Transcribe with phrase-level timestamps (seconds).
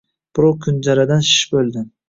[0.39, 1.89] Birov kunjara-dan shishib o‘ldi.